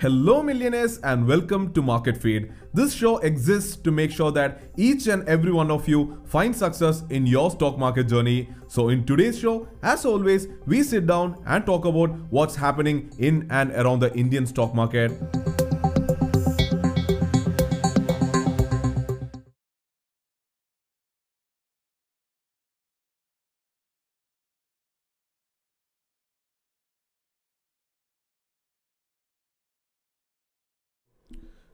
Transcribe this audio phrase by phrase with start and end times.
[0.00, 2.52] Hello, millionaires, and welcome to Market Feed.
[2.72, 7.02] This show exists to make sure that each and every one of you find success
[7.10, 8.48] in your stock market journey.
[8.68, 13.48] So, in today's show, as always, we sit down and talk about what's happening in
[13.50, 15.10] and around the Indian stock market.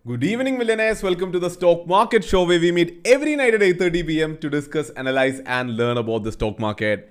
[0.07, 1.03] Good evening, millionaires.
[1.03, 4.33] Welcome to the Stock Market Show, where we meet every night at 8:30 p.m.
[4.41, 7.07] to discuss, analyze, and learn about the stock market.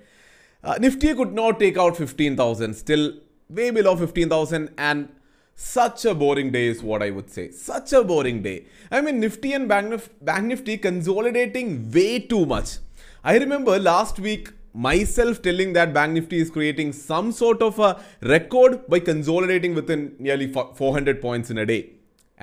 [0.62, 3.14] Uh, Nifty could not take out 15,000, still
[3.48, 5.08] way below 15,000, and
[5.56, 7.48] such a boring day is what I would say.
[7.50, 8.66] Such a boring day.
[8.92, 12.76] I mean, Nifty and Bank, Bank Nifty consolidating way too much.
[13.24, 18.00] I remember last week myself telling that Bank Nifty is creating some sort of a
[18.22, 21.82] record by consolidating within nearly 400 points in a day.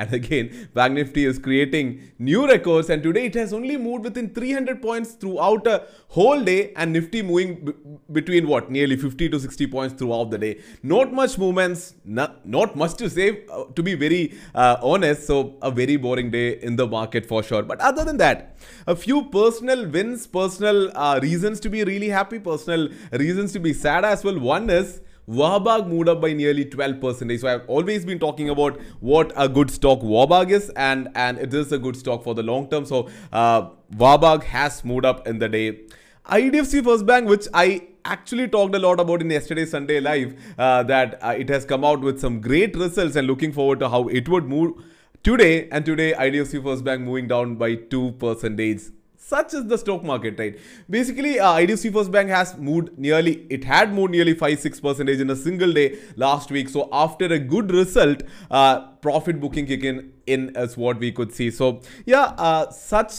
[0.01, 4.29] And again, Bank Nifty is creating new records, and today it has only moved within
[4.33, 7.73] 300 points throughout a whole day, and Nifty moving b-
[8.11, 10.53] between what nearly 50 to 60 points throughout the day.
[10.81, 15.27] Not much movements, not, not much to say, uh, to be very uh, honest.
[15.27, 17.61] So, a very boring day in the market for sure.
[17.61, 18.57] But other than that,
[18.87, 23.73] a few personal wins, personal uh, reasons to be really happy, personal reasons to be
[23.73, 24.39] sad as well.
[24.39, 27.39] One is Wabag moved up by nearly 12%.
[27.39, 31.53] So I've always been talking about what a good stock Wabag is, and, and it
[31.53, 32.85] is a good stock for the long term.
[32.85, 35.79] So uh, Wabag has moved up in the day.
[36.25, 40.83] IDFC First Bank, which I actually talked a lot about in yesterday's Sunday Live, uh,
[40.83, 44.07] that uh, it has come out with some great results and looking forward to how
[44.07, 44.83] it would move
[45.23, 45.67] today.
[45.69, 48.91] And today, IDFC First Bank moving down by 2%.
[49.23, 50.57] Such is the stock market, right?
[50.89, 55.35] Basically, uh, IDFC First Bank has moved nearly, it had moved nearly 5-6% in a
[55.35, 56.67] single day last week.
[56.67, 61.31] So after a good result, uh, profit booking kick in, in as what we could
[61.33, 61.51] see.
[61.51, 63.13] So yeah, uh, such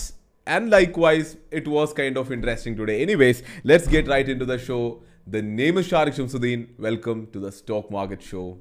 [0.45, 3.01] and likewise, it was kind of interesting today.
[3.01, 5.05] Anyways, let's get right into the show.
[5.29, 6.81] The name is Sharique Samsudheen.
[6.81, 8.59] Welcome to the Stock Market Show.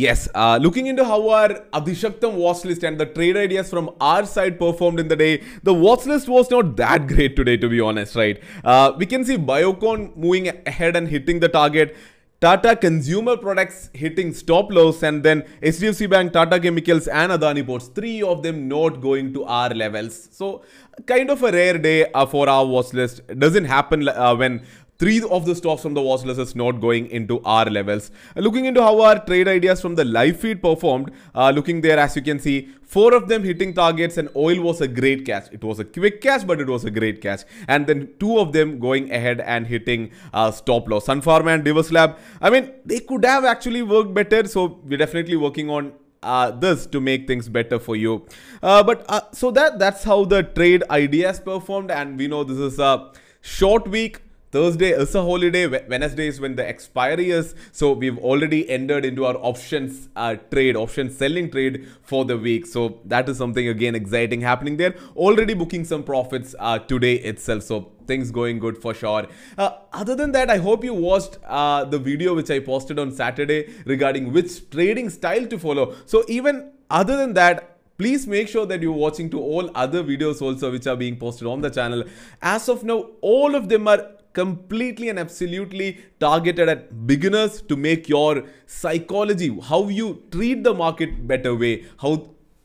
[0.00, 4.24] Yes, uh, looking into how our Adhishaktam watch list and the trade ideas from our
[4.24, 7.80] side performed in the day, the watch list was not that great today, to be
[7.82, 8.42] honest, right?
[8.64, 11.94] Uh, we can see Biocon moving ahead and hitting the target.
[12.40, 17.88] Tata Consumer Products hitting stop loss and then HDFC Bank, Tata Chemicals and Adani Ports,
[17.88, 20.30] three of them not going to our levels.
[20.32, 20.62] So
[21.06, 23.20] kind of a rare day uh, for our watch list.
[23.38, 24.64] Doesn't happen uh, when
[25.00, 28.10] three of the stocks from the watch list is not going into our levels.
[28.36, 32.16] Looking into how our trade ideas from the live feed performed, uh, looking there as
[32.16, 35.50] you can see, four of them hitting targets and oil was a great catch.
[35.52, 37.44] It was a quick catch, but it was a great catch.
[37.66, 41.06] And then two of them going ahead and hitting uh, stop loss.
[41.06, 44.46] Sun Pharma and Divis Lab, I mean, they could have actually worked better.
[44.46, 48.26] So we're definitely working on uh, this to make things better for you.
[48.62, 52.58] Uh, but uh, so that that's how the trade ideas performed, and we know this
[52.58, 54.20] is a short week.
[54.52, 55.68] Thursday is a holiday.
[55.68, 57.54] Wednesday is when the expiry is.
[57.70, 62.66] So we've already entered into our options uh, trade, option selling trade for the week.
[62.66, 64.96] So that is something again exciting happening there.
[65.14, 67.62] Already booking some profits uh, today itself.
[67.62, 69.28] So things going good for sure.
[69.56, 73.12] Uh, other than that, I hope you watched uh, the video which I posted on
[73.12, 75.94] Saturday regarding which trading style to follow.
[76.06, 80.42] So even other than that, please make sure that you're watching to all other videos
[80.42, 82.02] also which are being posted on the channel
[82.40, 88.08] as of now all of them are completely and absolutely targeted at beginners to make
[88.08, 92.12] your psychology, how you treat the market better way, how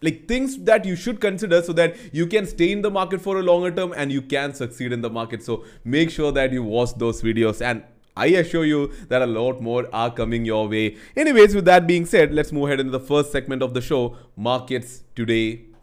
[0.01, 3.39] like things that you should consider so that you can stay in the market for
[3.39, 5.43] a longer term and you can succeed in the market.
[5.43, 7.83] So make sure that you watch those videos and
[8.17, 10.97] I assure you that a lot more are coming your way.
[11.17, 14.17] Anyways, with that being said, let's move ahead into the first segment of the show,
[14.37, 15.74] Markets Today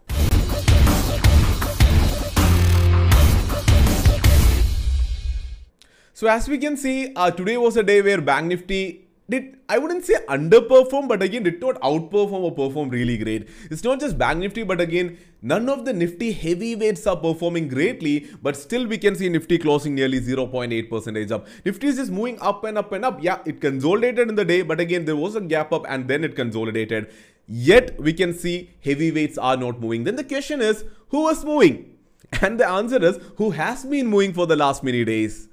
[6.23, 9.77] So as we can see, uh, today was a day where Bank Nifty did, I
[9.77, 13.49] wouldn't say underperform, but again, did not outperform or perform really great.
[13.69, 18.29] It's not just Bank Nifty, but again, none of the Nifty heavyweights are performing greatly,
[18.41, 21.45] but still we can see Nifty closing nearly 0.8% up.
[21.65, 23.21] Nifty is just moving up and up and up.
[23.21, 26.23] Yeah, it consolidated in the day, but again, there was a gap up and then
[26.23, 27.11] it consolidated.
[27.47, 30.05] Yet, we can see heavyweights are not moving.
[30.05, 31.97] Then the question is, who was moving?
[32.41, 35.49] And the answer is, who has been moving for the last many days?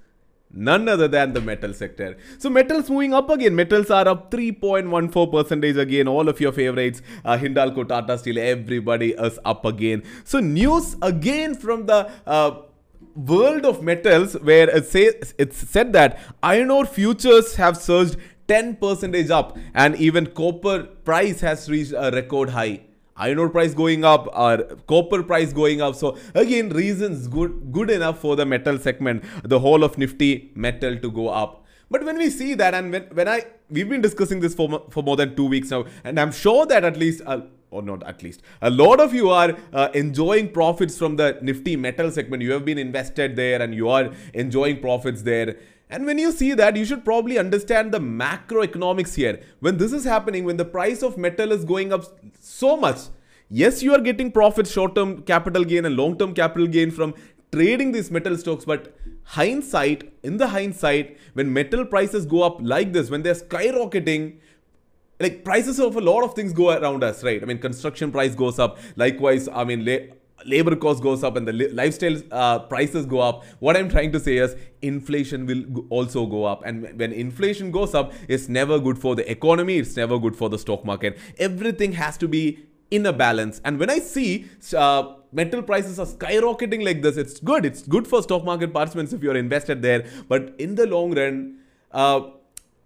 [0.52, 2.17] None other than the metal sector.
[2.38, 3.55] So metals moving up again.
[3.55, 6.08] Metals are up 3.14 percentage again.
[6.08, 10.02] All of your favorites, uh, Hindalco, Tata Steel, everybody is up again.
[10.25, 12.62] So news again from the uh,
[13.14, 18.17] world of metals where it says it's said that iron ore futures have surged
[18.49, 22.81] 10 percentage up and even copper price has reached a record high
[23.26, 24.58] iron ore price going up or
[24.93, 25.94] copper price going up.
[25.94, 30.99] So again, reasons good good enough for the metal segment, the whole of Nifty metal
[31.06, 31.64] to go up.
[31.90, 35.02] But when we see that, and when, when I we've been discussing this for for
[35.02, 37.22] more than two weeks now, and I'm sure that at least.
[37.26, 37.40] Uh,
[37.72, 41.76] or not at least a lot of you are uh, enjoying profits from the nifty
[41.76, 45.56] metal segment you have been invested there and you are enjoying profits there
[45.91, 49.41] and when you see that, you should probably understand the macroeconomics here.
[49.59, 52.05] When this is happening, when the price of metal is going up
[52.39, 52.99] so much,
[53.49, 57.15] yes, you are getting profit, short-term capital gain and long-term capital gain from
[57.53, 58.65] trading these metal stocks.
[58.65, 64.37] But hindsight, in the hindsight, when metal prices go up like this, when they're skyrocketing,
[65.19, 67.43] like prices of a lot of things go around us, right?
[67.43, 68.79] I mean, construction price goes up.
[68.97, 69.85] Likewise, I mean,
[70.45, 73.45] labor cost goes up and the lifestyle uh, prices go up.
[73.59, 76.63] What i'm trying to say is inflation will also go up.
[76.65, 80.49] And when inflation goes up it's never good for the economy it's never good for
[80.49, 81.19] the stock market.
[81.39, 83.61] Everything has to be in a balance.
[83.65, 84.47] And when i see
[84.77, 87.65] uh, metal prices are skyrocketing like this it's good.
[87.65, 90.07] It's good for stock market participants if you're invested there.
[90.29, 91.59] But in the long run
[91.93, 92.21] uh,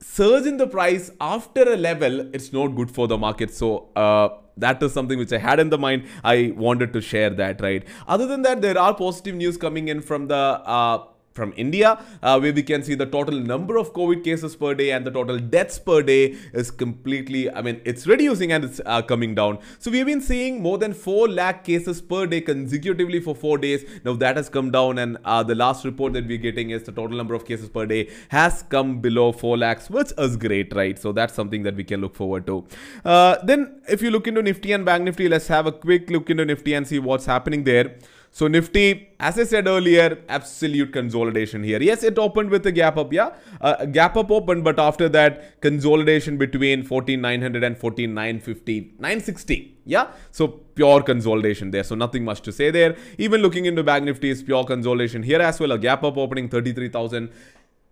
[0.01, 3.53] surge in the price after a level it's not good for the market.
[3.53, 6.07] So uh, that is something which I had in the mind.
[6.23, 7.85] I wanted to share that, right?
[8.07, 12.39] Other than that, there are positive news coming in from the uh, from India, uh,
[12.39, 15.39] where we can see the total number of COVID cases per day and the total
[15.39, 19.59] deaths per day is completely, I mean, it's reducing and it's uh, coming down.
[19.81, 23.85] So we've been seeing more than 4 lakh cases per day consecutively for 4 days.
[24.05, 26.93] Now that has come down and uh, the last report that we're getting is the
[26.93, 30.99] total number of cases per day has come below 4 lakhs, which is great, right?
[30.99, 32.65] So that's something that we can look forward to.
[33.05, 36.31] Uh, then if you look into Nifty and Bank Nifty, let's have a quick look
[36.31, 37.97] into Nifty and see what's happening there.
[38.39, 41.81] So Nifty, as I said earlier, absolute consolidation here.
[41.81, 43.31] Yes, it opened with a gap up, yeah.
[43.61, 50.09] Uh, gap up opened, but after that, consolidation between 14,900 and 14,950, 960, yeah.
[50.33, 51.85] So pure consolidation there.
[51.85, 52.97] So nothing much to say there.
[53.19, 55.71] Even looking into Bank Nifty is pure consolidation here as well.
[55.71, 57.31] A gap up opening 33,000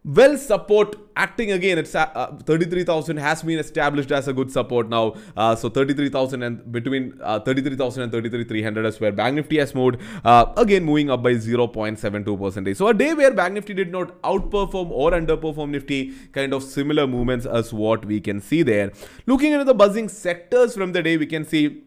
[0.04, 1.78] well support acting again.
[1.78, 5.14] It's uh, uh 33000 has been established as a good support now.
[5.36, 9.98] Uh, so 33000 and between uh, 33000 and 33300 is where bank nifty has moved.
[10.24, 14.20] Uh, again moving up by 0.72 percent so a day where bank nifty did not
[14.22, 18.92] outperform or underperform nifty kind of similar movements as what we can see there.
[19.26, 21.84] Looking into the buzzing sectors from the day we can see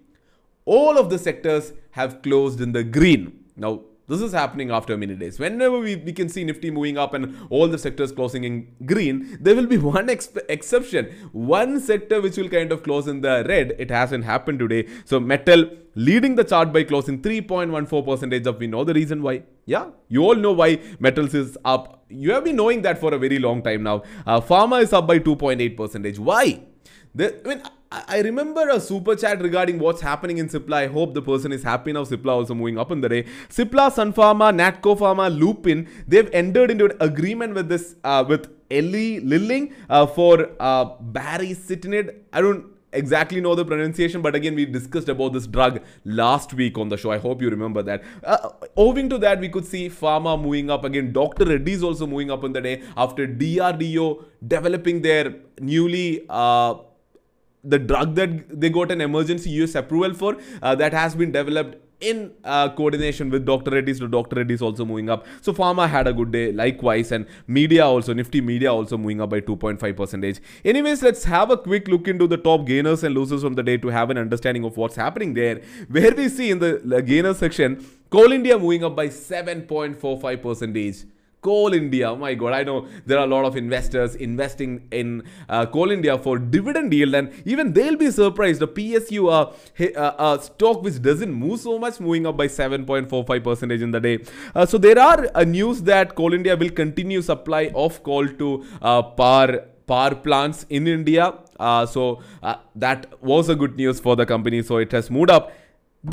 [0.64, 3.44] all of the sectors have closed in the green.
[3.56, 5.40] Now this is happening after many days.
[5.40, 9.38] Whenever we, we can see Nifty moving up and all the sectors closing in green,
[9.42, 11.30] there will be one ex exception.
[11.32, 13.76] One sector which will kind of close in the red.
[13.80, 14.88] It hasn't happened today.
[15.06, 18.60] So metal leading the chart by closing 3.14 percentage up.
[18.60, 19.44] We know the reason why.
[19.66, 22.04] Yeah, you all know why metals is up.
[22.10, 24.04] You have been knowing that for a very long time now.
[24.28, 26.20] Uh, pharma is up by 2.8 percentage.
[26.20, 26.62] Why?
[27.16, 30.74] The, I mean, I remember a super chat regarding what's happening in Cipla.
[30.74, 32.04] I hope the person is happy now.
[32.04, 33.24] Cipla also moving up in the day.
[33.50, 38.50] Cipla, Sun Pharma, Natco Pharma, Lupin, they've entered into an agreement with this, uh, with
[38.72, 42.16] Eli Lilling uh, for uh, baricitinib.
[42.34, 46.78] I don't exactly know the pronunciation, but again, we discussed about this drug last week
[46.78, 47.12] on the show.
[47.12, 48.04] I hope you remember that.
[48.24, 51.14] Uh, owing to that, we could see pharma moving up again.
[51.14, 51.46] Dr.
[51.46, 56.76] Reddy's also moving up in the day after DRDO developing their newly uh,
[57.66, 61.82] the drug that they got an emergency use approval for uh, that has been developed
[62.02, 63.72] in uh, coordination with Dr.
[63.72, 64.00] Reddy's.
[64.00, 64.38] So Dr.
[64.38, 65.26] Reddy's also moving up.
[65.42, 69.30] So pharma had a good day likewise and media also, Nifty media also moving up
[69.30, 70.40] by 2.5 percentage.
[70.64, 73.78] Anyways, let's have a quick look into the top gainers and losers from the day
[73.78, 75.62] to have an understanding of what's happening there.
[75.90, 81.06] Where we see in the gainers section, Coal India moving up by 7.45 percentage.
[81.46, 82.12] Coal India.
[82.12, 85.92] Oh my God, I know there are a lot of investors investing in uh, Coal
[85.92, 88.62] India for dividend yield, and even they'll be surprised.
[88.62, 89.52] The PSU uh,
[89.84, 94.00] uh, uh, stock which doesn't move so much, moving up by 7.45 percentage in the
[94.00, 94.18] day.
[94.56, 98.50] Uh, so there are uh, news that Coal India will continue supply of coal to
[98.82, 101.28] power power plants in India.
[101.96, 102.06] so
[102.86, 104.64] that was a good news for the company.
[104.64, 105.52] So it has moved up.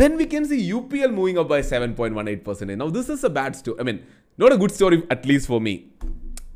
[0.00, 2.76] Then we can see UPL moving up by 7.18%.
[2.78, 3.78] Now, this is a bad story.
[3.78, 4.06] I mean,
[4.38, 5.88] not a good story, at least for me.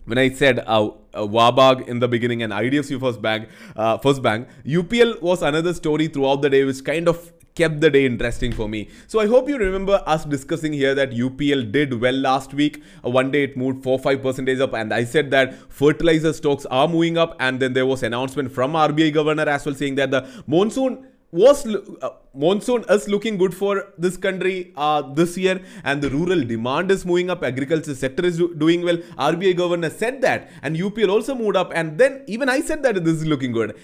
[0.05, 4.23] When I said uh, uh, Wabag in the beginning and IDFC First Bank, uh, First
[4.23, 8.53] Bank, UPL was another story throughout the day, which kind of kept the day interesting
[8.53, 8.89] for me.
[9.09, 12.83] So I hope you remember us discussing here that UPL did well last week.
[13.05, 16.87] Uh, one day it moved 4-5 percentage up and I said that fertilizer stocks are
[16.87, 20.29] moving up and then there was announcement from RBI governor as well saying that the
[20.47, 21.07] monsoon
[21.41, 26.43] was uh, monsoon is looking good for this country uh, this year and the rural
[26.53, 27.43] demand is moving up.
[27.43, 28.97] Agriculture sector is do doing well.
[29.33, 33.05] Rbi governor said that and upl also moved up and then even i said that
[33.05, 33.77] this is looking good.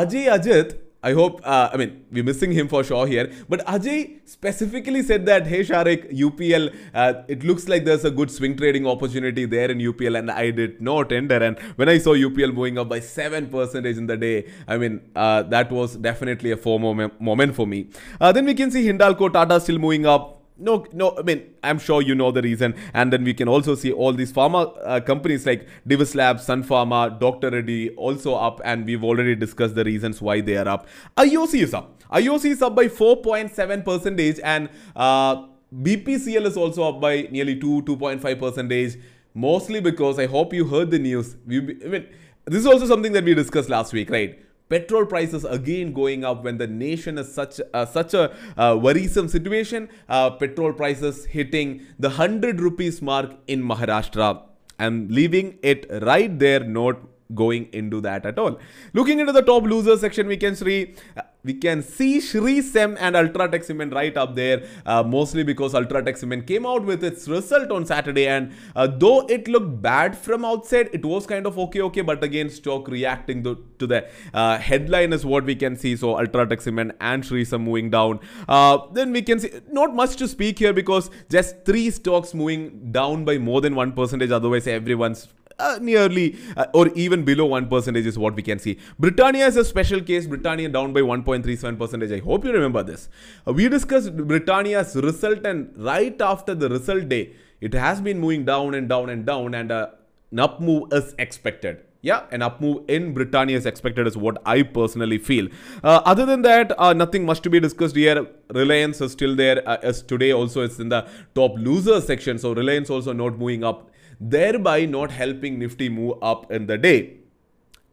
[0.00, 3.32] Ajay ajit I hope, uh, I mean, we're missing him for sure here.
[3.48, 8.30] But Ajay specifically said that, hey, Sharique, UPL, uh, it looks like there's a good
[8.30, 10.18] swing trading opportunity there in UPL.
[10.18, 11.42] And I did not enter.
[11.42, 15.42] And when I saw UPL moving up by 7% in the day, I mean, uh,
[15.44, 17.88] that was definitely a FOMO moment for me.
[18.20, 21.78] Uh, then we can see Hindalco, Tata Steel moving up no, no, I mean, I'm
[21.78, 22.74] sure you know the reason.
[22.94, 26.64] And then we can also see all these pharma uh, companies like Divis Labs, Sun
[26.64, 27.50] Pharma, Dr.
[27.50, 28.60] Reddy also up.
[28.64, 30.86] And we've already discussed the reasons why they are up.
[31.16, 32.02] IOC is up.
[32.12, 37.82] IOC is up by 4.7 percentage and uh, BPCL is also up by nearly 2,
[37.82, 38.96] 2.5 percentage.
[39.32, 41.36] Mostly because I hope you heard the news.
[41.46, 42.06] We, I mean,
[42.44, 44.38] this is also something that we discussed last week, right?
[44.70, 48.24] Petrol prices again going up when the nation is such uh, such a
[48.56, 54.42] uh, worrisome situation uh, petrol prices hitting the 100 rupees mark in maharashtra.
[54.78, 57.00] And leaving it right there not
[57.34, 58.58] going into that at all
[58.92, 60.94] looking into the top loser section we can see
[61.42, 66.16] we can see Shree Cem and Ultratech Cement right up there, uh, mostly because Ultratech
[66.18, 68.26] Cement came out with its result on Saturday.
[68.28, 72.02] And uh, though it looked bad from outside, it was kind of okay, okay.
[72.02, 75.96] But again, stock reacting to, to the uh, headline is what we can see.
[75.96, 78.20] So Ultratech Cement and Shree Cem moving down.
[78.48, 82.92] Uh, then we can see not much to speak here because just three stocks moving
[82.92, 84.30] down by more than one percentage.
[84.30, 85.28] Otherwise, everyone's
[85.60, 88.78] uh, nearly uh, or even below 1 percentage is what we can see.
[88.98, 90.26] Britannia is a special case.
[90.26, 92.12] Britannia down by 1.37 percentage.
[92.12, 93.08] I hope you remember this.
[93.46, 98.44] Uh, we discussed Britannia's result and right after the result day, it has been moving
[98.44, 99.88] down and down and down and uh,
[100.32, 101.84] an up move is expected.
[102.02, 105.48] Yeah, an up move in Britannia is expected is what I personally feel.
[105.84, 108.26] Uh, other than that, uh, nothing much to be discussed here.
[108.54, 109.62] Reliance is still there.
[109.68, 112.38] Uh, as today also it's in the top loser section.
[112.38, 113.89] So Reliance also not moving up
[114.20, 117.16] thereby not helping Nifty move up in the day.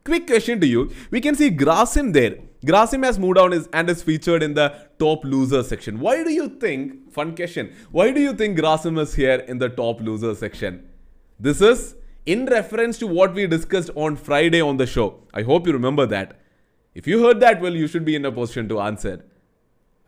[0.03, 0.91] Quick question to you.
[1.12, 2.38] We can see Grasim there.
[2.65, 6.00] Grasim has moved down and is featured in the top loser section.
[6.00, 9.69] Why do you think, fun question, why do you think Grasim is here in the
[9.69, 10.89] top loser section?
[11.39, 15.24] This is in reference to what we discussed on Friday on the show.
[15.34, 16.39] I hope you remember that.
[16.96, 19.24] If you heard that, well, you should be in a position to answer.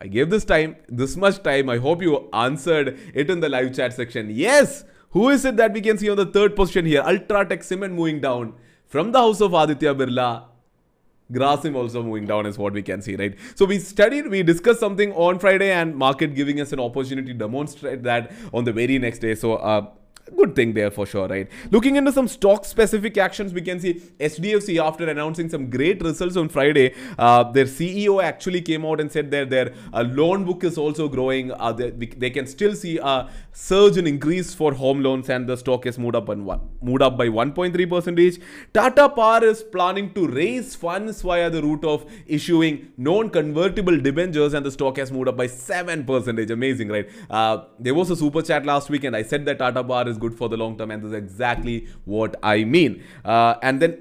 [0.00, 1.68] I gave this time, this much time.
[1.68, 4.28] I hope you answered it in the live chat section.
[4.30, 7.02] Yes, who is it that we can see on the third position here?
[7.02, 8.54] Ultratech Cement moving down
[8.86, 10.44] from the house of Aditya Birla.
[11.32, 13.36] Grasim also moving down is what we can see, right?
[13.54, 17.38] So we studied, we discussed something on Friday and market giving us an opportunity to
[17.38, 19.36] demonstrate that on the very next day.
[19.36, 19.86] So uh,
[20.36, 21.48] good thing there for sure, right?
[21.70, 26.36] Looking into some stock specific actions, we can see HDFC after announcing some great results
[26.36, 30.64] on Friday, uh, their CEO actually came out and said that their uh, loan book
[30.64, 31.52] is also growing.
[31.52, 35.56] Uh, they, they, can still see a surge in increase for home loans and the
[35.56, 36.46] stock has moved up and
[36.80, 38.38] moved up by 1.3 percentage.
[38.72, 44.64] Tata Power is planning to raise funds via the route of issuing non-convertible debentures and
[44.64, 46.50] the stock has moved up by 7 percentage.
[46.50, 47.08] Amazing, right?
[47.28, 50.18] Uh, there was a super chat last week and I said that Tata Power is
[50.20, 53.02] good for the long term and this is exactly what I mean.
[53.24, 53.98] Uh, and then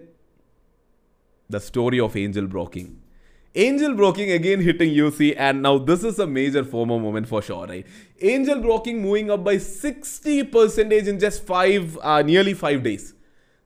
[1.49, 3.01] the story of angel broking.
[3.55, 7.65] Angel broking again hitting UC and now this is a major FOMO moment for sure,
[7.65, 7.88] right?
[8.21, 13.15] Angel broking moving up by 60% in just five, uh, nearly five days.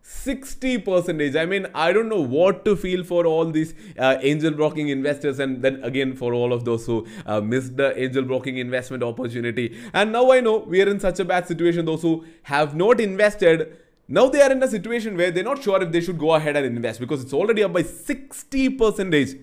[0.03, 1.36] 60 percentage.
[1.36, 5.39] I mean i don't know what to feel for all these uh, angel broking investors
[5.39, 9.79] and then again for all of those who uh, missed the angel broking investment opportunity.
[9.93, 11.86] And now i know we are in such a bad situation.
[11.86, 15.81] Those who have not invested now they are in a situation where they're not sure
[15.81, 19.38] if they should go ahead and invest because it's already up by 60 percentage.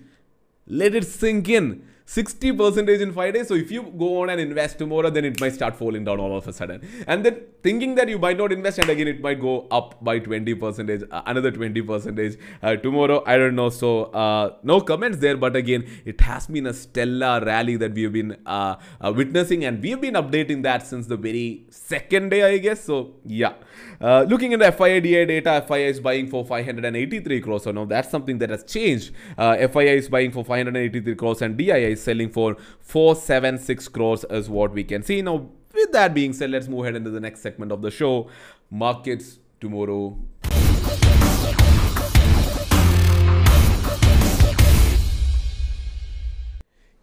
[0.67, 3.47] Let it sink in 60 percentage in five days.
[3.47, 6.35] So if you go on and invest tomorrow, then it might start falling down all
[6.35, 6.81] of a sudden.
[7.07, 10.19] And then thinking that you might not invest, and again it might go up by
[10.19, 13.23] 20 percentage, uh, another 20 percentage uh, tomorrow.
[13.25, 13.69] I don't know.
[13.69, 15.37] So uh, no comments there.
[15.37, 19.63] But again, it has been a stellar rally that we have been uh, uh, witnessing,
[19.63, 22.83] and we have been updating that since the very second day, I guess.
[22.83, 23.53] So yeah.
[23.99, 27.63] Uh, looking at the FII data, FII is buying for 583 crores.
[27.63, 29.13] So now that's something that has changed.
[29.37, 34.73] Uh, is buying for 583 crores and DII is selling for 476 crores is what
[34.73, 35.21] we can see.
[35.21, 38.29] Now, with that being said, let's move ahead into the next segment of the show.
[38.69, 40.17] Markets tomorrow.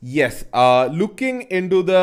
[0.01, 1.95] Yes, uh, looking into the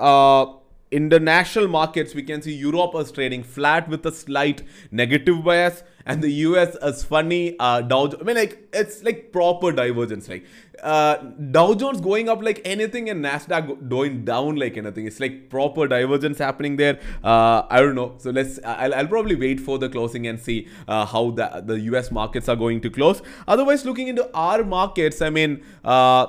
[0.00, 0.46] uh,
[0.94, 6.22] international markets, we can see Europe is trading flat with a slight negative bias, and
[6.22, 7.56] the US is funny.
[7.58, 10.28] Uh, Dow, I mean, like it's like proper divergence.
[10.28, 10.44] Like
[10.82, 11.16] uh,
[11.56, 15.06] Dow Jones going up like anything, and Nasdaq going down like anything.
[15.06, 17.00] It's like proper divergence happening there.
[17.24, 18.14] Uh, I don't know.
[18.18, 18.60] So let's.
[18.64, 22.48] I'll, I'll probably wait for the closing and see uh, how the the US markets
[22.48, 23.20] are going to close.
[23.48, 25.62] Otherwise, looking into our markets, I mean.
[25.84, 26.26] Uh,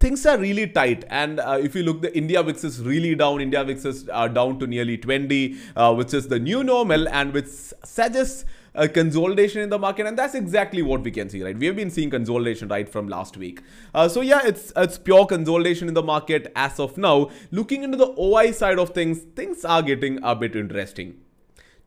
[0.00, 1.04] things are really tight.
[1.08, 3.40] And uh, if you look the india vix is really down.
[3.40, 7.32] India vix is uh, down to nearly 20 uh, which is the new normal and
[7.32, 10.06] which suggests a consolidation in the market.
[10.06, 11.58] And that's exactly what we can see right?
[11.58, 13.62] We have been seeing consolidation right from last week.
[13.94, 17.30] Uh, so yeah it's it's pure consolidation in the market as of now.
[17.50, 21.16] Looking into the oi side of things things are getting a bit interesting.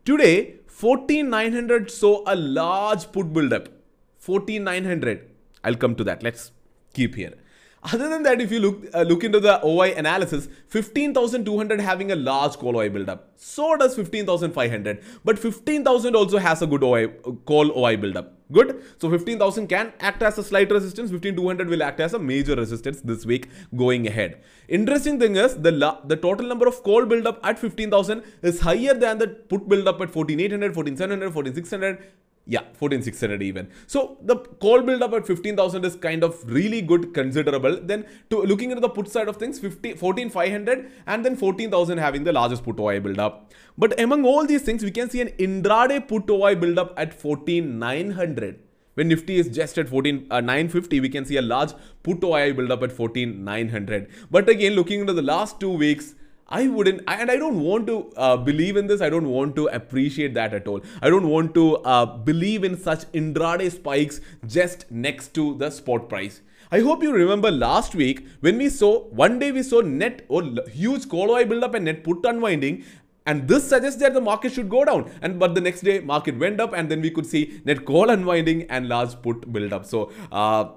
[0.04, 3.70] Today 14900 saw a large put build up
[4.18, 5.30] 14900
[5.64, 6.24] i'll come to that.
[6.24, 6.52] Let's
[6.94, 7.34] keep here
[7.84, 12.16] other than that, if you look uh, look into the OI analysis, 15,200 having a
[12.16, 13.32] large call OI buildup.
[13.38, 15.04] So does 15,500.
[15.26, 17.08] But 15,000 also has a good OI,
[17.46, 18.34] call OI buildup.
[18.52, 18.84] Good.
[19.00, 21.10] So 15,000 can act as a slight resistance.
[21.10, 24.42] 15,200 will act as a major resistance this week going ahead.
[24.68, 25.72] Interesting thing is the
[26.06, 30.12] the total number of call buildup at 15,000 is higher than the put buildup at
[30.12, 32.04] 14,800, 14,700, 14,600
[32.46, 33.70] yeah, 14,600 even.
[33.88, 37.80] So the call build up at 15,000 is kind of really good, considerable.
[37.82, 42.24] Then to looking at the put side of things, 50, 14,500 and then 14,000 having
[42.24, 43.52] the largest put OI build up.
[43.78, 47.14] But among all these things, we can see an intraday put OI build up at
[47.14, 48.60] 14,900.
[48.96, 51.72] When Nifty is just at 14,950, uh, we can see a large
[52.04, 54.10] put OI build up at 14,900.
[54.30, 56.16] But again, looking into the last two weeks,
[56.52, 59.02] I wouldn't, and I don't want to uh, believe in this.
[59.02, 60.82] I don't want to appreciate that at all.
[61.02, 66.10] I don't want to uh, believe in such intraday spikes just next to the spot
[66.10, 66.42] price.
[66.74, 70.44] I hope you remember last week when we saw one day we saw net or
[70.70, 72.84] huge call OI build up and net put unwinding.
[73.26, 75.12] And this suggests that the market should go down.
[75.22, 78.10] And but the next day market went up and then we could see net call
[78.10, 79.86] unwinding and large put build up.
[79.86, 80.70] So uh,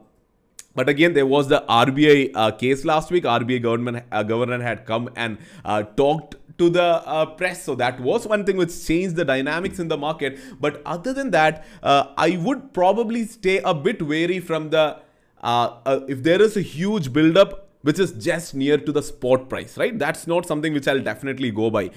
[0.75, 3.25] but again, there was the RBI uh, case last week.
[3.25, 7.63] RBI government uh, governor had come and uh, talked to the uh, press.
[7.65, 10.39] So that was one thing which changed the dynamics in the market.
[10.61, 14.99] But other than that, uh, I would probably stay a bit wary from the
[15.43, 19.77] uh, if there is a huge buildup which is just near to the spot price,
[19.77, 19.99] right?
[19.99, 21.91] That's not something which I'll definitely go by.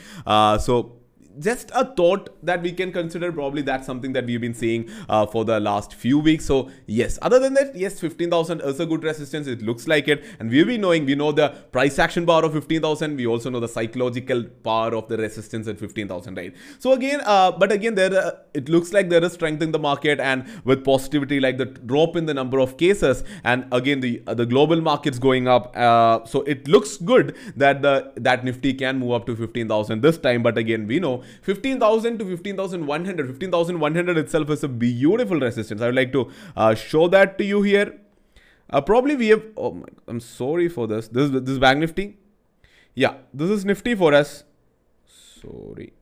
[0.60, 0.98] so
[1.39, 5.26] just a thought that we can consider probably that's something that we've been seeing uh,
[5.26, 6.45] for the last few weeks.
[6.45, 9.47] So yes other than that yes 15000 is a good resistance.
[9.47, 10.23] It looks like it.
[10.39, 11.06] And we've been knowing.
[11.06, 15.08] We know the price action power of 15000 we also know the psychological power of
[15.08, 16.54] the resistance at 15000 right?
[16.80, 19.80] So again uh, but again there uh, it looks like there is strength in the
[19.80, 24.21] market and with positivity like the drop in the number of cases and again the
[24.28, 25.76] uh, the global markets going up.
[25.76, 30.17] Uh, so it looks good that the that nifty can move up to 15000 this
[30.17, 30.43] time.
[30.43, 33.28] But again we know 15,000 to 15,100.
[33.28, 35.82] 15,100 itself is a beautiful resistance.
[35.82, 38.00] I would like to uh, show that to you here.
[38.70, 41.08] Uh, probably we have, oh my, I'm sorry for this.
[41.08, 42.18] This, this is Bank Nifty.
[42.96, 44.44] Yeah, this is Nifty for us.
[45.06, 45.94] Sorry.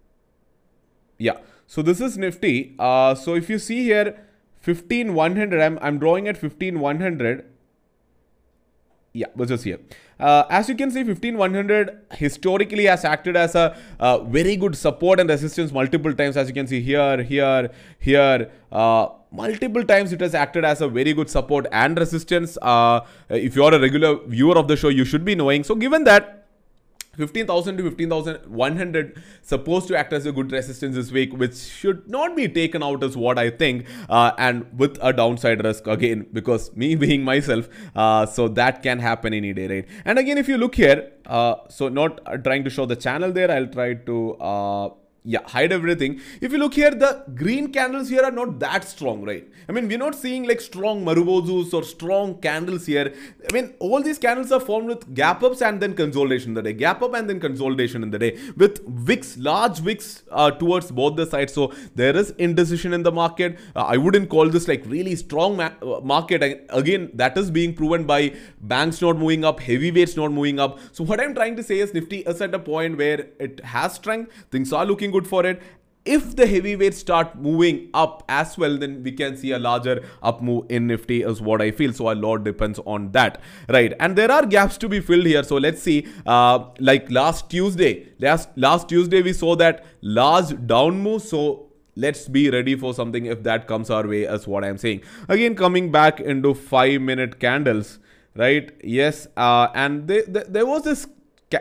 [1.17, 2.75] Yeah, so this is Nifty.
[2.79, 4.19] Uh, so if you see here,
[4.61, 7.45] 15,100, I'm, I'm drawing at 15,100
[9.15, 9.79] yeah, which is here.
[10.19, 15.19] Uh, as you can see, 15100 historically has acted as a uh, very good support
[15.19, 16.37] and resistance multiple times.
[16.37, 20.87] As you can see here, here, here, uh, multiple times it has acted as a
[20.87, 22.57] very good support and resistance.
[22.61, 25.63] Uh, if you are a regular viewer of the show, you should be knowing.
[25.63, 26.44] So given that
[27.17, 32.35] 15,000 to 15,100 supposed to act as a good resistance this week, which should not
[32.35, 36.75] be taken out as what I think, uh, and with a downside risk again, because
[36.75, 39.87] me being myself, uh, so that can happen any day, right?
[40.03, 43.51] And again, if you look here, uh, so not trying to show the channel there,
[43.51, 44.89] I'll try to uh,
[45.25, 46.21] yeah hide everything.
[46.39, 49.47] If you look here the green candles here are not that strong right?
[49.67, 53.13] I mean we're not seeing like strong marubozus or strong candles here.
[53.49, 56.61] I mean all these candles are formed with gap ups and then consolidation in the
[56.61, 56.73] day.
[56.73, 58.37] Gap up and then consolidation in the day.
[58.55, 61.53] With wicks large wicks uh, towards both the sides.
[61.53, 63.57] So there is indecision in the market.
[63.75, 66.43] Uh, i wouldn't call this like really strong ma uh, market.
[66.69, 70.79] Again that is being proven by banks not moving up heavyweights not moving up.
[70.91, 73.93] So what i'm trying to say is nifty is at a point where it has
[73.95, 74.31] strength.
[74.51, 75.61] Things are looking good for it.
[76.13, 80.43] If the heavyweights start moving up as well then we can see a larger up
[80.49, 81.93] move in nifty is what i feel.
[81.93, 83.41] So a lot depends on that.
[83.67, 83.93] Right.
[83.99, 85.43] And there are gaps to be filled here.
[85.43, 90.99] So let's see uh, like last tuesday last last tuesday we saw that large down
[90.99, 91.23] move.
[91.23, 95.01] So let's be ready for something if that comes our way as what i'm saying.
[95.27, 97.99] Again coming back into five minute candles
[98.35, 98.71] right?
[98.83, 101.07] Yes, uh, and they, they, there was this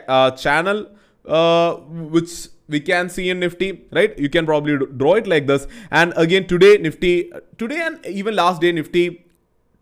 [0.07, 0.87] uh, channel
[1.25, 4.17] uh, which we can see in Nifty, right?
[4.17, 5.67] You can probably draw it like this.
[5.91, 9.25] And again, today Nifty, today and even last day Nifty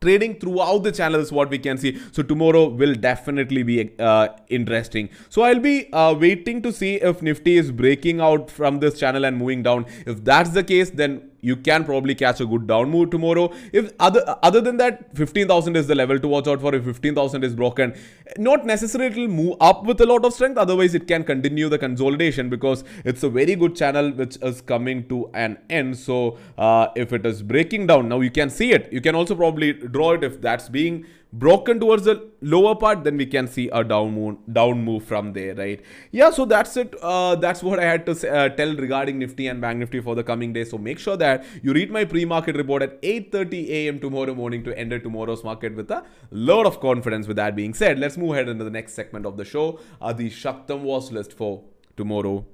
[0.02, 1.98] trading throughout the channel is what we can see.
[2.12, 5.10] So tomorrow will definitely be uh, interesting.
[5.30, 9.24] So I'll be uh, waiting to see if Nifty is breaking out from this channel
[9.26, 9.86] and moving down.
[10.06, 13.52] If that's the case, then you can probably catch a good down move tomorrow.
[13.72, 16.74] If other other than that, 15,000 is the level to watch out for.
[16.74, 17.94] If 15,000 is broken,
[18.38, 20.58] not necessarily it'll move up with a lot of strength.
[20.58, 25.08] Otherwise, it can continue the consolidation because it's a very good channel which is coming
[25.10, 25.98] to an end.
[25.98, 28.92] So uh, if it is breaking down, now you can see it.
[28.94, 33.18] You can also probably draw it if that's being broken towards the lower part then
[33.18, 35.82] we can see a down move down move from there right?
[36.12, 36.96] Yeah so that's it.
[37.02, 40.16] Uh, that's what i had to say, uh, tell regarding nifty and bank nifty for
[40.16, 40.64] the coming day.
[40.64, 44.78] So make sure that you read my pre-market report at 8:30 a.m tomorrow morning to
[44.78, 47.28] enter tomorrow's market with a lot of confidence.
[47.28, 49.80] With that being said let's move ahead into the next segment of the show.
[50.00, 51.64] Uh, the shaktam watch list for
[51.98, 52.46] tomorrow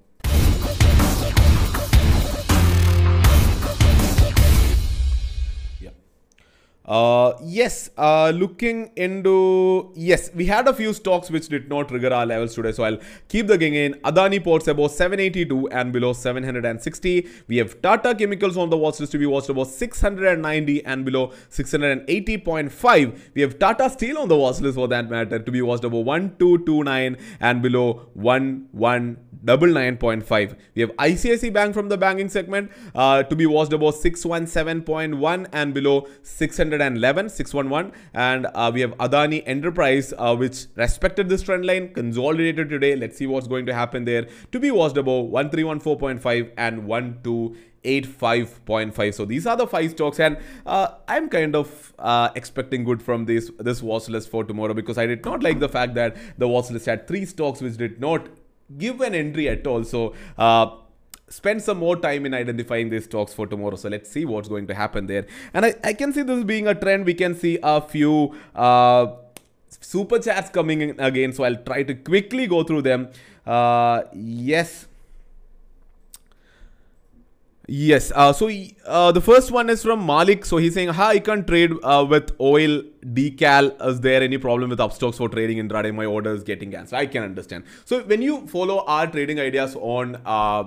[6.85, 12.11] Uh, yes, uh, looking into, yes, we had a few stocks which did not trigger
[12.11, 12.71] our levels today.
[12.71, 13.93] So I'll keep the gang in.
[14.05, 17.27] Adani Ports above 782 and below 760.
[17.47, 21.27] We have Tata Chemicals on the watch list to be watched above 690 and below
[21.51, 23.19] 680.5.
[23.35, 26.05] We have Tata Steel on the watch list for that matter to be watched above
[26.05, 30.55] 1229 and below 11 double nine point five.
[30.75, 35.73] We have ICICI Bank from the banking segment uh, to be watched above 617.1 and
[35.73, 36.07] below
[36.71, 37.91] 611, 611.
[38.13, 42.95] And uh, we have Adani Enterprise, uh, which respected this trend line, consolidated today.
[42.95, 44.27] Let's see what's going to happen there.
[44.51, 49.13] To be watched above 1314.5 and 1285.5.
[49.13, 53.23] So these are the five stocks, and uh, I'm kind of uh, expecting good from
[53.25, 56.47] this this watch list for tomorrow because I did not like the fact that the
[56.47, 58.29] watch list had three stocks which did not
[58.77, 59.83] give an entry at all.
[59.83, 60.69] So uh,
[61.29, 63.75] spend some more time in identifying these stocks for tomorrow.
[63.75, 65.27] So let's see what's going to happen there.
[65.53, 67.05] And I, I can see this being a trend.
[67.05, 69.07] We can see a few uh,
[69.69, 71.33] super chats coming in again.
[71.33, 73.09] So I'll try to quickly go through them.
[73.45, 74.87] Uh, yes.
[77.71, 78.11] Yes.
[78.15, 78.49] Uh, so
[78.87, 80.43] uh, the first one is from Malik.
[80.43, 83.69] So he's saying, "Hi, I can't trade uh, with oil decal.
[83.87, 85.93] Is there any problem with Upstox for trading intraday?
[85.93, 86.99] My order is getting cancelled.
[86.99, 87.65] I can understand.
[87.85, 90.63] So when you follow our trading ideas on uh,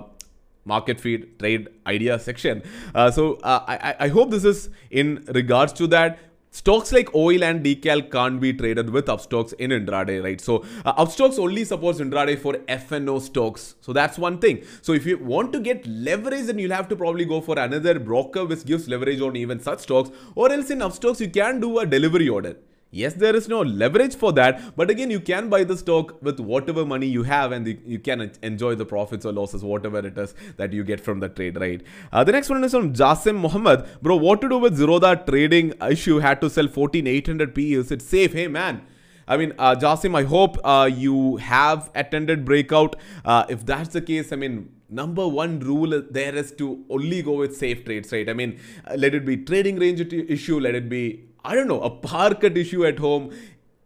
[0.65, 2.63] market feed trade idea section,
[2.95, 6.19] uh, so uh, I, I hope this is in regards to that.
[6.55, 10.39] Stocks like oil and decal can't be traded with Upstox in intraday, right?
[10.39, 13.73] So uh, Upstox only supports intraday for FNO stocks.
[13.81, 14.63] So that's one thing.
[14.83, 17.97] So if you want to get leverage, then you'll have to probably go for another
[17.97, 21.79] broker which gives leverage on even such stocks, or else in Upstox you can do
[21.79, 22.55] a delivery order.
[22.95, 26.39] Yes, there is no leverage for that, but again, you can buy the stock with
[26.39, 30.35] whatever money you have and you can enjoy the profits or losses, whatever it is
[30.57, 31.81] that you get from the trade, right?
[32.11, 33.87] Uh, the next one is from Jasim Mohammed.
[34.03, 36.19] Bro, what to do with Zerodha trading issue?
[36.19, 37.73] Had to sell 14800 P.
[37.73, 38.33] Is it safe?
[38.33, 38.85] Hey, man.
[39.27, 42.95] I mean, uh, Jasim, I hope uh, you have attended breakout.
[43.25, 47.37] Uh, if that's the case, I mean, number one rule there is to only go
[47.37, 48.29] with safe trades, right?
[48.29, 51.81] I mean, uh, let it be trading range issue, let it be I don't know,
[51.81, 53.31] a cut issue at home.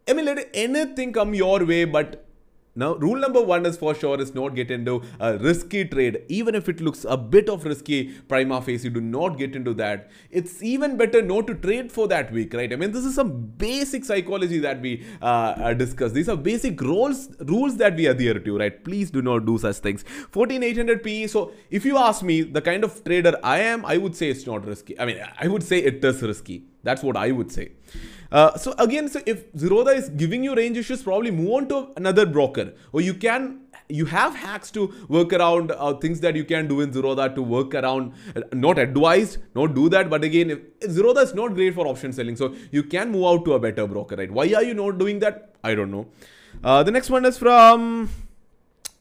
[0.07, 2.27] I mean, let anything come your way, but
[2.77, 6.21] now, rule number one is for sure is not get into a risky trade.
[6.27, 10.11] Even if it looks a bit of risky prima facie, do not get into that.
[10.29, 12.71] It's even better not to trade for that week, right?
[12.71, 16.11] I mean, this is some basic psychology that we uh, uh discuss.
[16.11, 18.83] These are basic rules rules that we adhere to, right?
[18.83, 20.05] Please do not do such things.
[20.29, 21.25] 14800 PE.
[21.25, 24.45] So, if you ask me, the kind of trader I am, I would say it's
[24.45, 24.99] not risky.
[24.99, 26.65] I mean, I would say it is risky.
[26.89, 27.69] That's what I would say.
[28.31, 31.77] Uh, so again, so if Zerodha is giving you range issues, probably move on to
[32.01, 36.43] another broker, or you can you have hacks to work around uh, things that you
[36.43, 38.13] can do in Zerodha to work around.
[38.35, 40.09] Uh, not advised, not do that.
[40.09, 43.25] But again, if, if Zerodha is not great for option selling, so you can move
[43.31, 44.31] out to a better broker, right?
[44.39, 45.55] Why are you not doing that?
[45.63, 46.07] I don't know.
[46.63, 48.09] Uh, the next one is from.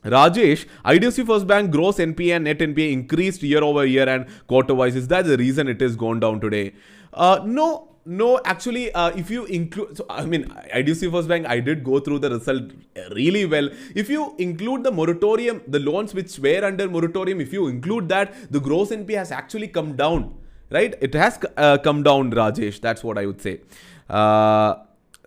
[0.06, 4.74] Rajesh, IDFC First Bank gross NPA and net NPA increased year over year and quarter
[4.74, 4.96] wise.
[4.96, 6.74] Is that the reason it has gone down today?
[7.12, 11.58] Uh, no, no, actually, uh, if you include, so I mean, IDFC First Bank, I
[11.58, 12.70] did go through the result
[13.10, 13.68] really well.
[13.96, 18.52] If you include the moratorium, the loans which were under moratorium, if you include that,
[18.52, 20.34] the gross NP has actually come down,
[20.70, 20.94] right?
[21.00, 22.80] It has uh, come down, Rajesh.
[22.80, 23.60] That's what I would say.
[24.08, 24.76] Uh,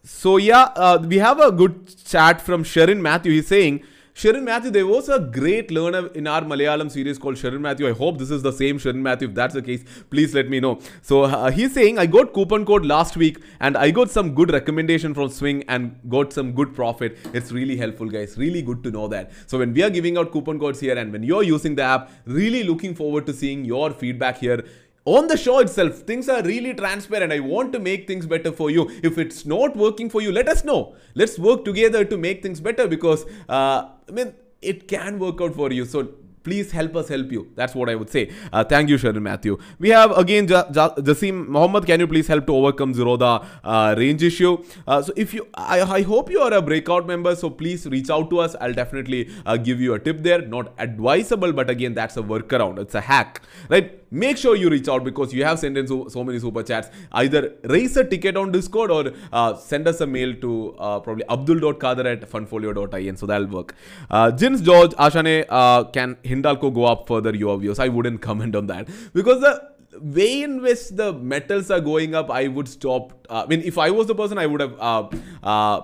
[0.04, 3.34] so yeah, uh, we have a good chat from Sharon Matthew.
[3.34, 3.84] He's saying
[4.20, 7.88] Sharon Matthew, there was a great learner in our Malayalam series called Sharon Matthew.
[7.88, 9.30] I hope this is the same Sharon Matthew.
[9.30, 10.82] If that's the case, please let me know.
[11.02, 14.52] So uh, he's saying, I got coupon code last week and I got some good
[14.52, 17.18] recommendation from Swing and got some good profit.
[17.34, 18.38] It's really helpful, guys.
[18.38, 19.32] Really good to know that.
[19.48, 22.12] So when we are giving out coupon codes here and when you're using the app,
[22.26, 24.66] really looking forward to seeing your feedback here
[25.16, 27.34] on the show itself, things are really transparent.
[27.34, 28.90] I want to make things better for you.
[29.04, 30.96] If it's not working for you, let us know.
[31.16, 35.56] Let's work together to make things better because, uh, I mean, it can work out
[35.56, 35.86] for you.
[35.86, 36.10] So
[36.44, 37.52] please help us help you.
[37.56, 38.32] That's what I would say.
[38.52, 39.58] Uh, thank you, Sharon Matthew.
[39.80, 41.86] We have again ja- ja- Jasim Mohammed.
[41.86, 44.58] Can you please help to overcome Zerodha uh, range issue?
[44.88, 47.36] Uh, so if you, I, I hope you are a breakout member.
[47.36, 48.56] So please reach out to us.
[48.62, 50.42] I'll definitely uh, give you a tip there.
[50.42, 52.80] Not advisable, but again, that's a workaround.
[52.80, 53.96] It's a hack, right?
[54.12, 56.90] Make sure you reach out because you have sent in so, so many super chats.
[57.12, 61.24] Either raise a ticket on Discord or uh, send us a mail to uh, probably
[61.30, 63.16] abdul.kader at fundfolio.in.
[63.18, 63.76] So that'll work.
[64.10, 65.46] Jins George, Ashane,
[65.94, 67.36] can Hindalco go up further?
[67.36, 67.80] Your views.
[67.80, 69.54] I wouldn't comment on that because the
[70.00, 73.14] way in which the metals are going up, I would stop.
[73.30, 74.80] Uh, I mean, if I was the person, I would have.
[74.80, 75.10] Uh,
[75.44, 75.82] uh,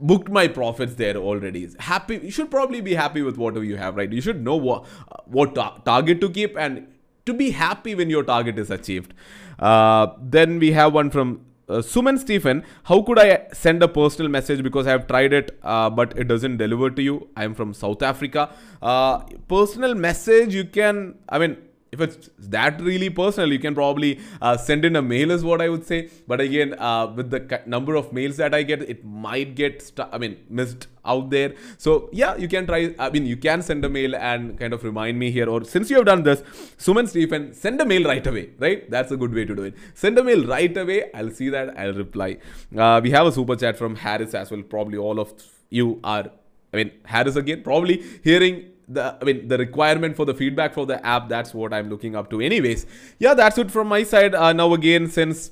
[0.00, 3.96] booked my profits there already happy you should probably be happy with whatever you have
[3.96, 4.86] right you should know what
[5.24, 6.86] what ta- target to keep and
[7.26, 9.12] to be happy when your target is achieved
[9.58, 14.30] uh, then we have one from uh, Suman Stephen, how could I send a personal
[14.30, 17.28] message because I have tried it uh, but it doesn't deliver to you?
[17.36, 18.50] I am from South Africa.
[18.80, 21.56] Uh, personal message, you can, I mean,
[21.90, 25.60] if it's that really personal, you can probably uh, send in a mail, is what
[25.60, 26.10] I would say.
[26.26, 30.18] But again, uh, with the number of mails that I get, it might get, I
[30.18, 31.54] mean, missed out there.
[31.78, 32.94] So yeah, you can try.
[32.98, 35.48] I mean, you can send a mail and kind of remind me here.
[35.48, 36.42] Or since you have done this,
[36.76, 38.50] Suman Stephen, send a mail right away.
[38.58, 39.74] Right, that's a good way to do it.
[39.94, 41.10] Send a mail right away.
[41.14, 41.78] I'll see that.
[41.78, 42.38] I'll reply.
[42.76, 44.62] Uh, we have a super chat from Harris as well.
[44.62, 45.32] Probably all of
[45.70, 46.30] you are.
[46.72, 50.86] I mean, Harris again, probably hearing the I mean the requirement for the feedback for
[50.86, 51.28] the app.
[51.28, 52.40] That's what I'm looking up to.
[52.40, 52.86] Anyways,
[53.18, 54.34] yeah, that's it from my side.
[54.34, 55.50] Uh, now again, since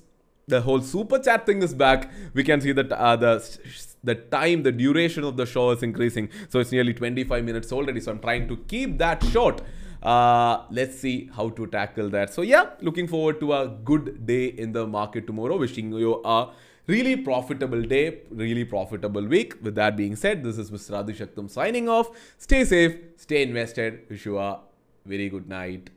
[0.49, 3.59] the whole super chat thing is back, we can see that uh, the
[4.05, 6.31] the time, the duration of the show is increasing.
[6.49, 8.01] So it's nearly 25 minutes already.
[8.01, 9.61] So I'm trying to keep that short.
[10.03, 12.33] Uh, let's see how to tackle that.
[12.33, 15.57] So yeah, looking forward to a good day in the market tomorrow.
[15.57, 16.53] Wishing you a
[16.87, 19.55] really profitable day, really profitable week.
[19.63, 21.05] With that being said, this is Mr.
[21.05, 22.11] Adishaktam signing off.
[22.39, 24.01] Stay safe, stay invested.
[24.09, 24.61] Wish you a
[25.05, 25.91] very good night.